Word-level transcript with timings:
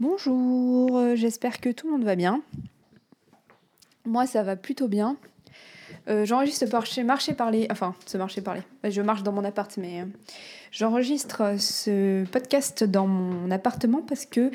Bonjour, 0.00 0.96
euh, 0.96 1.16
j'espère 1.16 1.60
que 1.60 1.70
tout 1.70 1.88
le 1.88 1.94
monde 1.94 2.04
va 2.04 2.14
bien. 2.14 2.40
Moi, 4.06 4.28
ça 4.28 4.44
va 4.44 4.54
plutôt 4.54 4.86
bien. 4.86 5.16
Euh, 6.08 6.24
j'enregistre 6.24 6.86
chez 6.86 7.02
Marché 7.02 7.34
Parler, 7.34 7.66
enfin, 7.72 7.96
ce 8.06 8.16
Marché 8.16 8.40
Parler. 8.40 8.62
Je 8.84 9.02
marche 9.02 9.24
dans 9.24 9.32
mon 9.32 9.42
appart, 9.42 9.76
mais 9.76 10.02
euh, 10.02 10.04
j'enregistre 10.70 11.56
ce 11.58 12.24
podcast 12.26 12.84
dans 12.84 13.08
mon 13.08 13.50
appartement 13.50 14.00
parce 14.00 14.24
que 14.24 14.52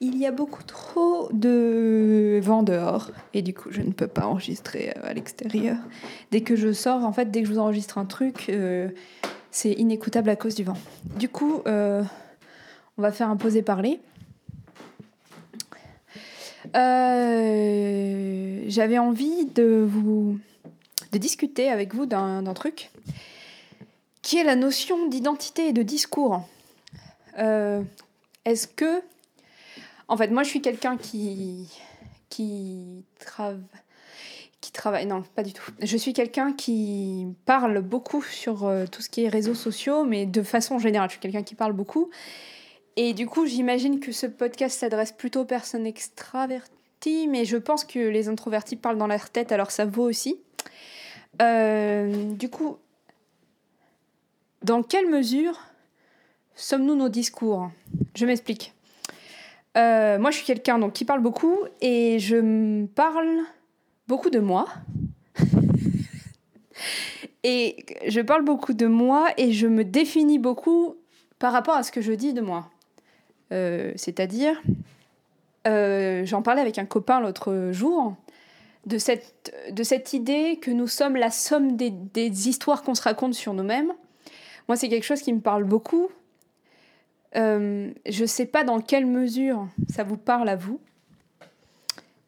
il 0.00 0.16
y 0.16 0.24
a 0.24 0.32
beaucoup 0.32 0.62
trop 0.62 1.28
de 1.30 2.40
vent 2.42 2.62
dehors 2.62 3.10
et 3.34 3.42
du 3.42 3.52
coup, 3.52 3.68
je 3.72 3.82
ne 3.82 3.92
peux 3.92 4.08
pas 4.08 4.24
enregistrer 4.24 4.94
à 5.02 5.12
l'extérieur. 5.12 5.76
Dès 6.30 6.40
que 6.40 6.56
je 6.56 6.72
sors, 6.72 7.04
en 7.04 7.12
fait, 7.12 7.30
dès 7.30 7.42
que 7.42 7.48
je 7.48 7.52
vous 7.52 7.60
enregistre 7.60 7.98
un 7.98 8.06
truc, 8.06 8.50
c'est 9.50 9.72
inécoutable 9.72 10.30
à 10.30 10.36
cause 10.36 10.54
du 10.54 10.64
vent. 10.64 10.78
Du 11.18 11.28
coup, 11.28 11.60
on 11.66 13.02
va 13.02 13.12
faire 13.12 13.28
un 13.28 13.36
poser 13.36 13.60
parler. 13.60 14.00
Euh, 16.76 18.64
j'avais 18.68 18.98
envie 18.98 19.46
de 19.46 19.86
vous 19.88 20.38
de 21.12 21.18
discuter 21.18 21.70
avec 21.70 21.94
vous 21.94 22.06
d'un 22.06 22.42
truc 22.54 22.90
qui 24.22 24.38
est 24.38 24.44
la 24.44 24.56
notion 24.56 25.08
d'identité 25.08 25.68
et 25.68 25.72
de 25.72 25.82
discours. 25.82 26.46
Euh, 27.38 27.82
est-ce 28.44 28.66
que, 28.66 29.00
en 30.08 30.16
fait, 30.16 30.28
moi 30.28 30.42
je 30.42 30.48
suis 30.48 30.60
quelqu'un 30.60 30.96
qui 30.96 31.68
qui 32.28 33.04
travaille 33.18 33.60
qui 34.60 34.72
travaille 34.72 35.06
non 35.06 35.22
pas 35.22 35.44
du 35.44 35.52
tout. 35.52 35.70
Je 35.80 35.96
suis 35.96 36.12
quelqu'un 36.12 36.52
qui 36.52 37.26
parle 37.44 37.80
beaucoup 37.82 38.22
sur 38.22 38.66
euh, 38.66 38.86
tout 38.90 39.00
ce 39.00 39.08
qui 39.08 39.24
est 39.24 39.28
réseaux 39.28 39.54
sociaux, 39.54 40.04
mais 40.04 40.26
de 40.26 40.42
façon 40.42 40.78
générale, 40.78 41.08
je 41.08 41.12
suis 41.12 41.20
quelqu'un 41.20 41.44
qui 41.44 41.54
parle 41.54 41.72
beaucoup 41.72 42.10
et 42.96 43.12
du 43.12 43.26
coup, 43.26 43.46
j'imagine 43.46 44.00
que 44.00 44.10
ce 44.10 44.26
podcast 44.26 44.80
s'adresse 44.80 45.12
plutôt 45.12 45.40
aux 45.40 45.44
personnes 45.44 45.86
extraverties, 45.86 47.28
mais 47.28 47.44
je 47.44 47.58
pense 47.58 47.84
que 47.84 47.98
les 47.98 48.28
introvertis 48.28 48.76
parlent 48.76 48.96
dans 48.96 49.06
leur 49.06 49.28
tête, 49.28 49.52
alors 49.52 49.70
ça 49.70 49.84
vaut 49.84 50.08
aussi. 50.08 50.40
Euh, 51.42 52.32
du 52.32 52.48
coup, 52.48 52.78
dans 54.62 54.82
quelle 54.82 55.08
mesure 55.08 55.60
sommes-nous 56.54 56.94
nos 56.94 57.10
discours? 57.10 57.70
Je 58.14 58.24
m'explique. 58.24 58.72
Euh, 59.76 60.18
moi, 60.18 60.30
je 60.30 60.36
suis 60.38 60.46
quelqu'un 60.46 60.78
donc 60.78 60.94
qui 60.94 61.04
parle 61.04 61.20
beaucoup 61.20 61.58
et 61.82 62.18
je 62.18 62.86
parle 62.86 63.40
beaucoup 64.08 64.30
de 64.30 64.38
moi. 64.38 64.66
et 67.44 67.84
je 68.08 68.22
parle 68.22 68.42
beaucoup 68.42 68.72
de 68.72 68.86
moi 68.86 69.28
et 69.36 69.52
je 69.52 69.66
me 69.66 69.84
définis 69.84 70.38
beaucoup 70.38 70.96
par 71.38 71.52
rapport 71.52 71.74
à 71.74 71.82
ce 71.82 71.92
que 71.92 72.00
je 72.00 72.12
dis 72.12 72.32
de 72.32 72.40
moi. 72.40 72.70
Euh, 73.52 73.92
c'est-à-dire, 73.96 74.60
euh, 75.66 76.24
j'en 76.24 76.42
parlais 76.42 76.60
avec 76.60 76.78
un 76.78 76.84
copain 76.84 77.20
l'autre 77.20 77.70
jour, 77.72 78.16
de 78.86 78.98
cette, 78.98 79.52
de 79.70 79.82
cette 79.82 80.12
idée 80.12 80.58
que 80.60 80.70
nous 80.70 80.86
sommes 80.86 81.16
la 81.16 81.30
somme 81.30 81.76
des, 81.76 81.90
des 81.90 82.48
histoires 82.48 82.82
qu'on 82.82 82.94
se 82.94 83.02
raconte 83.02 83.34
sur 83.34 83.52
nous-mêmes. 83.52 83.92
Moi, 84.68 84.76
c'est 84.76 84.88
quelque 84.88 85.04
chose 85.04 85.22
qui 85.22 85.32
me 85.32 85.40
parle 85.40 85.64
beaucoup. 85.64 86.08
Euh, 87.36 87.90
je 88.08 88.22
ne 88.22 88.26
sais 88.26 88.46
pas 88.46 88.64
dans 88.64 88.80
quelle 88.80 89.06
mesure 89.06 89.68
ça 89.88 90.04
vous 90.04 90.16
parle 90.16 90.48
à 90.48 90.56
vous. 90.56 90.80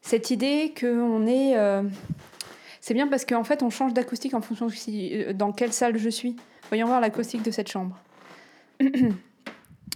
Cette 0.00 0.30
idée 0.30 0.72
qu'on 0.78 1.26
est... 1.26 1.54
c'est 2.80 2.94
bien 2.94 3.08
parce 3.08 3.24
qu'en 3.24 3.42
fait, 3.42 3.62
on 3.62 3.70
change 3.70 3.94
d'acoustique 3.94 4.34
en 4.34 4.42
fonction 4.42 4.66
de 4.66 5.32
dans 5.32 5.50
quelle 5.50 5.72
salle 5.72 5.96
je 5.96 6.10
suis. 6.10 6.36
Voyons 6.68 6.86
voir 6.86 7.00
l'acoustique 7.00 7.42
de 7.42 7.50
cette 7.50 7.68
chambre. 7.68 7.98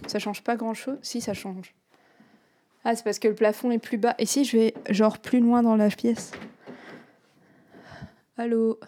Ça 0.07 0.19
change 0.19 0.43
pas 0.43 0.55
grand 0.55 0.73
chose 0.73 0.97
Si, 1.01 1.21
ça 1.21 1.33
change. 1.33 1.73
Ah, 2.83 2.95
c'est 2.95 3.03
parce 3.03 3.19
que 3.19 3.27
le 3.27 3.35
plafond 3.35 3.71
est 3.71 3.79
plus 3.79 3.97
bas. 3.97 4.15
Et 4.17 4.25
si 4.25 4.45
je 4.45 4.57
vais 4.57 4.73
genre 4.89 5.19
plus 5.19 5.39
loin 5.39 5.61
dans 5.61 5.75
la 5.75 5.89
pièce? 5.89 6.31
Allô? 8.37 8.79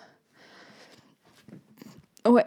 Ouais. 2.27 2.45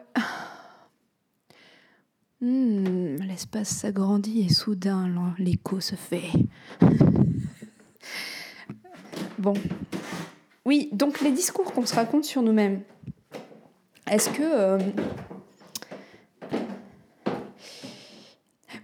Hmm, 2.40 3.16
l'espace 3.26 3.68
s'agrandit 3.68 4.46
et 4.46 4.52
soudain 4.52 5.10
l'écho 5.38 5.80
se 5.80 5.94
fait. 5.94 6.30
bon. 9.38 9.54
Oui, 10.64 10.88
donc 10.92 11.20
les 11.20 11.30
discours 11.30 11.72
qu'on 11.72 11.84
se 11.86 11.94
raconte 11.94 12.24
sur 12.24 12.42
nous-mêmes. 12.42 12.82
Est-ce 14.10 14.30
que 14.30 14.42
euh, 14.42 14.78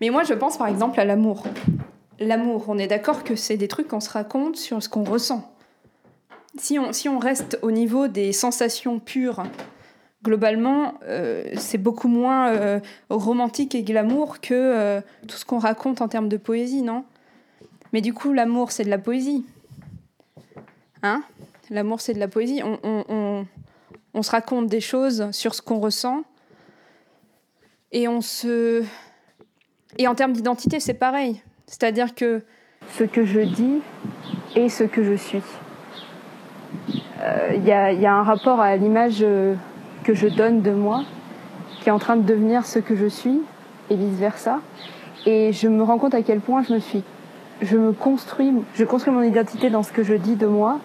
Mais 0.00 0.10
moi, 0.10 0.24
je 0.24 0.34
pense 0.34 0.56
par 0.56 0.68
exemple 0.68 0.98
à 1.00 1.04
l'amour. 1.04 1.44
L'amour, 2.18 2.64
on 2.68 2.78
est 2.78 2.86
d'accord 2.86 3.24
que 3.24 3.36
c'est 3.36 3.56
des 3.56 3.68
trucs 3.68 3.88
qu'on 3.88 4.00
se 4.00 4.10
raconte 4.10 4.56
sur 4.56 4.82
ce 4.82 4.88
qu'on 4.88 5.04
ressent. 5.04 5.50
Si 6.58 6.78
on, 6.78 6.92
si 6.92 7.08
on 7.08 7.18
reste 7.18 7.58
au 7.62 7.70
niveau 7.70 8.08
des 8.08 8.32
sensations 8.32 8.98
pures, 8.98 9.44
globalement, 10.22 10.94
euh, 11.04 11.44
c'est 11.56 11.78
beaucoup 11.78 12.08
moins 12.08 12.48
euh, 12.48 12.80
romantique 13.08 13.74
et 13.74 13.82
glamour 13.82 14.40
que 14.40 14.54
euh, 14.54 15.00
tout 15.28 15.36
ce 15.36 15.44
qu'on 15.44 15.58
raconte 15.58 16.00
en 16.00 16.08
termes 16.08 16.28
de 16.28 16.36
poésie, 16.36 16.82
non? 16.82 17.04
Mais 17.92 18.00
du 18.00 18.12
coup, 18.12 18.32
l'amour, 18.32 18.72
c'est 18.72 18.84
de 18.84 18.90
la 18.90 18.98
poésie. 18.98 19.44
Hein? 21.02 21.22
L'amour, 21.70 22.00
c'est 22.00 22.14
de 22.14 22.18
la 22.18 22.28
poésie. 22.28 22.62
On, 22.62 22.78
on, 22.82 23.46
on 24.14 24.22
se 24.22 24.30
raconte 24.30 24.66
des 24.66 24.80
choses 24.80 25.30
sur 25.32 25.54
ce 25.54 25.62
qu'on 25.62 25.78
ressent 25.78 26.22
et 27.92 28.08
on 28.08 28.20
se 28.20 28.84
et 30.00 30.08
en 30.08 30.14
termes 30.14 30.32
d'identité, 30.32 30.80
c'est 30.80 30.94
pareil. 30.94 31.42
C'est-à-dire 31.66 32.14
que 32.14 32.42
ce 32.96 33.04
que 33.04 33.26
je 33.26 33.40
dis 33.40 33.82
est 34.56 34.70
ce 34.70 34.82
que 34.82 35.04
je 35.04 35.12
suis. 35.12 35.42
Il 36.94 37.02
euh, 37.22 37.92
y, 37.92 38.06
a, 38.06 38.14
un 38.14 38.22
rapport 38.22 38.60
à 38.60 38.76
l'image 38.76 39.18
euh, 39.20 39.54
que 40.02 40.14
je 40.14 40.26
donne 40.26 40.62
de 40.62 40.70
moi 40.70 41.04
qui 41.82 41.90
est 41.90 41.92
en 41.92 41.98
train 41.98 42.16
de 42.16 42.22
devenir 42.22 42.64
ce 42.64 42.78
que 42.78 42.96
je 42.96 43.04
suis 43.04 43.42
et 43.90 43.96
vice-versa. 43.96 44.60
Et 45.26 45.52
je 45.52 45.68
me 45.68 45.82
rends 45.82 45.98
compte 45.98 46.14
à 46.14 46.22
quel 46.22 46.40
point 46.40 46.62
je 46.62 46.72
me 46.72 46.78
suis. 46.78 47.04
Je 47.60 47.76
me 47.76 47.92
construis, 47.92 48.54
je 48.74 48.84
construis 48.84 49.12
mon 49.12 49.22
identité 49.22 49.68
dans 49.68 49.82
ce 49.82 49.92
que 49.92 50.02
je 50.02 50.14
dis 50.14 50.34
de 50.34 50.46
moi 50.46 50.80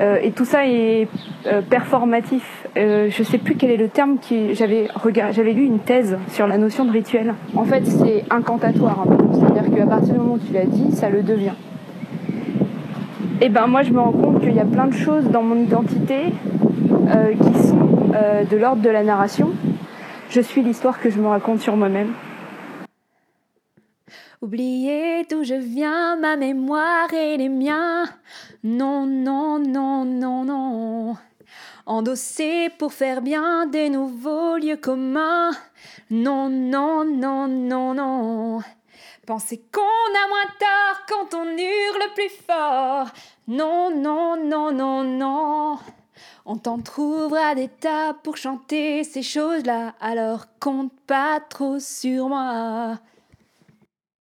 euh, 0.00 0.18
et 0.22 0.32
tout 0.32 0.44
ça 0.44 0.66
est 0.66 1.08
euh, 1.46 1.60
performatif. 1.62 2.66
Euh, 2.76 3.08
je 3.10 3.22
sais 3.22 3.38
plus 3.38 3.54
quel 3.54 3.70
est 3.70 3.76
le 3.76 3.88
terme 3.88 4.18
qui 4.18 4.54
j'avais 4.54 5.52
lu 5.52 5.64
une 5.64 5.78
thèse 5.78 6.18
sur 6.28 6.46
la 6.46 6.58
notion 6.58 6.84
de 6.84 6.90
rituel. 6.90 7.34
En 7.54 7.64
fait, 7.64 7.86
c'est 7.86 8.24
incantatoire. 8.30 9.04
C'est-à-dire 9.32 9.74
qu'à 9.74 9.86
partir 9.86 10.14
du 10.14 10.18
moment 10.18 10.34
où 10.34 10.38
tu 10.38 10.52
l'as 10.52 10.66
dit, 10.66 10.92
ça 10.92 11.08
le 11.08 11.22
devient. 11.22 11.54
Et 13.40 13.48
ben 13.48 13.66
moi, 13.66 13.82
je 13.82 13.92
me 13.92 14.00
rends 14.00 14.12
compte 14.12 14.40
qu'il 14.40 14.54
y 14.54 14.60
a 14.60 14.64
plein 14.64 14.86
de 14.86 14.94
choses 14.94 15.28
dans 15.30 15.42
mon 15.42 15.56
identité 15.56 16.32
qui 17.40 17.58
sont 17.62 18.12
de 18.50 18.56
l'ordre 18.56 18.80
de 18.80 18.90
la 18.90 19.02
narration. 19.02 19.50
Je 20.30 20.40
suis 20.40 20.62
l'histoire 20.62 21.00
que 21.00 21.10
je 21.10 21.20
me 21.20 21.26
raconte 21.26 21.60
sur 21.60 21.76
moi-même. 21.76 22.12
Oublier 24.42 25.24
d'où 25.24 25.42
je 25.42 25.54
viens, 25.54 26.16
ma 26.16 26.36
mémoire 26.36 27.12
et 27.14 27.36
les 27.36 27.48
miens. 27.48 28.04
Non, 28.62 29.06
non, 29.06 29.58
non, 29.58 30.04
non, 30.04 30.44
non. 30.44 31.16
Endosser 31.86 32.70
pour 32.78 32.92
faire 32.92 33.22
bien 33.22 33.66
des 33.66 33.88
nouveaux 33.88 34.56
lieux 34.56 34.76
communs. 34.76 35.52
Non, 36.10 36.48
non, 36.48 37.04
non, 37.04 37.48
non, 37.48 37.94
non. 37.94 38.60
Penser 39.26 39.62
qu'on 39.72 39.80
a 39.80 40.28
moins 40.28 40.50
tort 40.58 41.06
quand 41.08 41.34
on 41.38 41.46
hurle 41.46 42.12
plus 42.14 42.32
fort. 42.46 43.08
Non, 43.48 43.90
non, 43.96 44.36
non, 44.44 44.72
non, 44.72 45.04
non. 45.04 45.78
On 46.44 46.56
t'en 46.56 46.78
trouvera 46.78 47.54
des 47.54 47.68
tas 47.68 48.14
pour 48.22 48.36
chanter 48.36 49.02
ces 49.04 49.22
choses-là, 49.22 49.94
alors 50.00 50.44
compte 50.60 50.92
pas 51.06 51.40
trop 51.40 51.78
sur 51.78 52.28
moi. 52.28 52.98